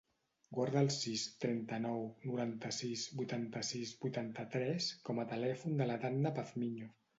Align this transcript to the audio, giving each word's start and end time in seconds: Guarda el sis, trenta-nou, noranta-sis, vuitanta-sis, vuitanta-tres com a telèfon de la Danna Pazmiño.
Guarda 0.59 0.79
el 0.85 0.87
sis, 0.93 1.25
trenta-nou, 1.43 2.01
noranta-sis, 2.31 3.05
vuitanta-sis, 3.21 3.93
vuitanta-tres 4.07 4.91
com 5.11 5.21
a 5.21 5.29
telèfon 5.37 5.81
de 5.83 5.91
la 5.95 6.03
Danna 6.09 6.37
Pazmiño. 6.43 6.93